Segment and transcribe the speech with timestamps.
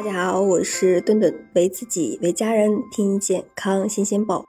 [0.00, 4.46] 大家好，我是顿顿，为自己为家人听健康新鲜报。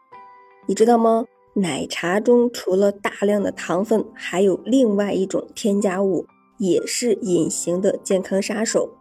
[0.66, 1.26] 你知道吗？
[1.56, 6.26] 奶茶中除了大量的糖分，还有另外一种添加物，
[6.58, 8.92] 也是隐形的健康杀手。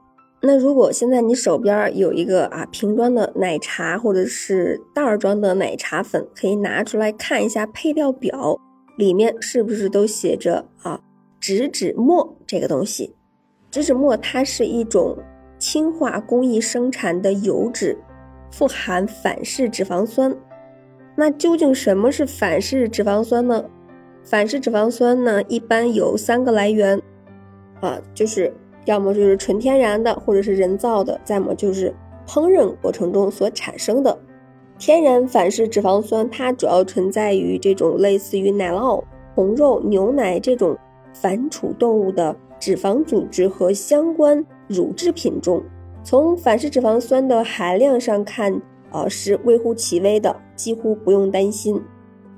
[0.42, 8.58] 那如果现在你手边有一个啊瓶装的奶茶，或者是袋儿装的奶茶粉，可以拿出来看一下配料表，
[8.98, 11.00] 里面是不是都写着啊
[11.38, 13.14] 植脂末这个东西？
[13.70, 15.16] 植脂末它是一种
[15.60, 17.96] 氢化工艺生产的油脂，
[18.50, 20.36] 富含反式脂肪酸。
[21.14, 23.64] 那究竟什么是反式脂肪酸呢？
[24.24, 27.00] 反式脂肪酸呢，一般有三个来源，
[27.80, 28.52] 啊，就是。
[28.86, 31.94] 要么就是纯天然的，或者是人造的，再么就是
[32.26, 34.18] 烹饪过程中所产生的
[34.78, 36.28] 天然反式脂肪酸。
[36.30, 40.76] 它主要存在于这种类似于奶酪、红肉、牛奶这种
[41.12, 45.60] 反刍动物的脂肪组织和相关乳制品中。
[46.02, 51.78] 从反式脂肪酸的含量上看，呃，是微乎其微的，几乎不用担心。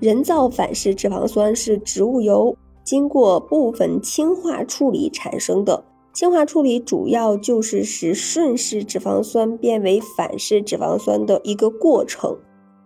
[0.00, 5.84] 人造反式脂肪酸是植物油经过部分氢化处理产生的。
[6.12, 12.36] 氢化处理主要就是使顺式脂肪酸变为反式脂肪酸的一个过程。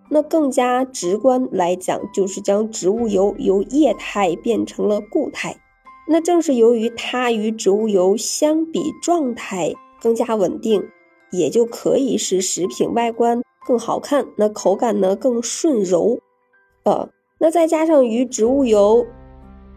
[0.09, 5.57] 那更加直观来讲，就是将植物油由液态变成了固态。
[6.09, 10.89] 那正是由于它与植物油相比状态更加稳定，
[11.33, 16.21] 也就可以使食品外观更好看，那口感呢更顺柔。
[16.85, 19.07] 呃，那再加上与植物油。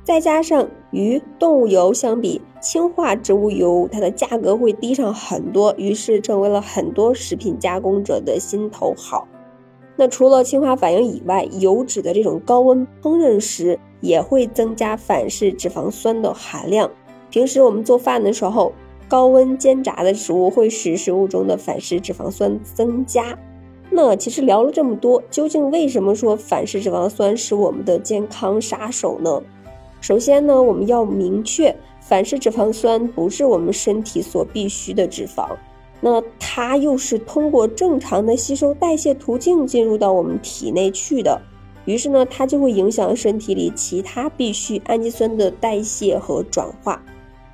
[0.01, 9.27] 再加上与动物油相比，氢化植物油它的价格会低上很多，于是成为了很多食品加工者的心头好。
[9.99, 16.89] 那除了氢化反应以外，油脂的这种高温烹饪时也会增加反式脂肪酸的含量。
[17.29, 18.71] 平时我们做饭的时候，
[19.09, 23.37] 高温煎炸的食物会使食物中的反式脂肪酸增加。
[23.89, 29.43] 那其实聊了这么多，究竟为什么说反式脂肪酸是我们的健康杀手呢？
[29.99, 35.49] 首先呢，我们要明确，反式脂肪酸不是我们身体所必需的脂肪，
[36.51, 41.39] 它又是通过正常的吸收代谢途径进入到我们体内去的，
[41.85, 46.99] 于是呢，它就会影响身体里其他必需氨基酸的代谢和转化，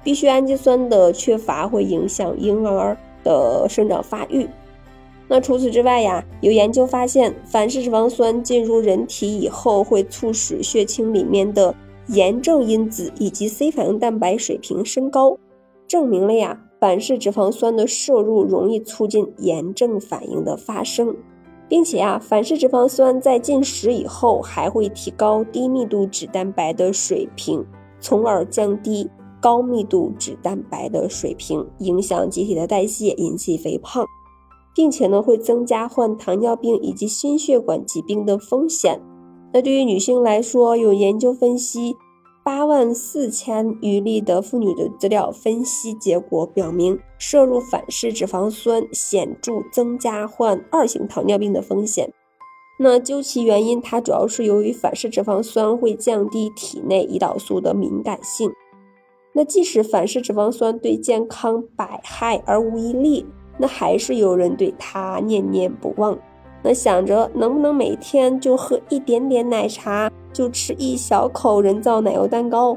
[0.01, 4.47] 必需氨基酸的缺乏会影响婴儿的生长发育。
[5.27, 11.75] 那除此之外呀，有研究发现，反式脂肪酸进入人体以后，会促使血清里面的
[12.07, 15.37] 炎症因子以及 C 反应蛋白水平升高，
[15.85, 21.15] 证明了呀，反式脂肪酸的摄入容易促进炎症反应的发生，
[21.67, 27.65] 并且啊，反式脂肪酸在进食以后还会提高低密度脂蛋白的水平，
[27.99, 29.09] 从而降低
[29.41, 34.05] 高密度脂蛋白的水平，影响机体的代谢，引起肥胖，
[34.75, 39.01] 并且呢，会增加患糖尿病以及心血管疾病的风险。
[39.53, 41.95] 那对于女性来说，有研究分析
[42.45, 52.13] 八万四千余例的妇女的资料分析结果表明，摄入反式脂肪酸显著增加患二型糖尿病的风险。
[52.77, 58.51] 那究其原因，它主要是由于反式脂肪酸会降低体内胰岛素的敏感性。
[59.33, 63.25] 那即使反式脂肪酸对健康百害而无一利，
[63.57, 66.15] 那还是有人对它念念不忘。
[66.67, 72.75] 那想着能不能每天就喝一点点奶茶，就吃一小口人造奶油蛋糕？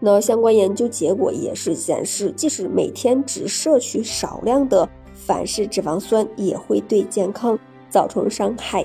[0.00, 8.84] 那相关研究结果也是显示，即使每天只摄取少量的反式脂肪酸，也会对健康造成伤害。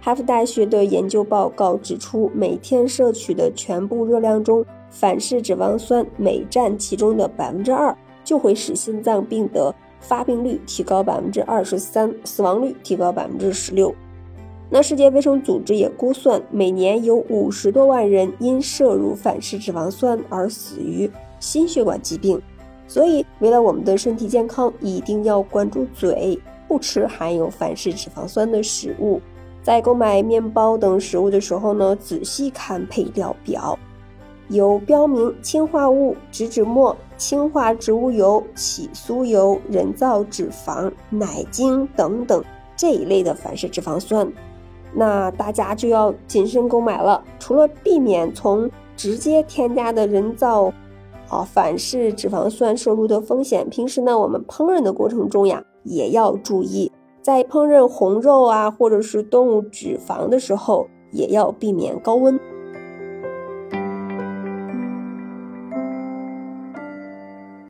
[0.00, 9.74] 哈佛大学的研究报告指出，每天摄取的全部热量中，反式脂肪酸每占其中的百分之二，就会使心脏病的。
[10.02, 13.94] 发病率提高百分之二十三，死亡率提高百分之十六。
[14.68, 22.40] 那世界卫生组织也估算，每年有五十多万人因摄入反式脂肪酸而死于心血管疾病。
[22.88, 26.38] 所以，为了我们的身体健康，一定要管住嘴，
[26.68, 29.20] 不吃含有反式脂肪酸的食物。
[29.62, 33.78] 在购买面包等食物的时候呢，仔细看配料表。
[34.52, 42.44] 有标明氢化物、植脂末、氢化植物油、起酥油、人造脂肪、奶精等等
[42.76, 44.30] 这一类的反式脂肪酸，
[44.94, 47.24] 那大家就要谨慎购买了。
[47.38, 50.70] 除了避免从直接添加的人造
[51.30, 62.38] 啊反式脂肪酸摄入的风险，平时呢我们烹饪的过程中呀也要注意，在烹饪红肉啊或者是动物脂肪的时候，也要避免高温。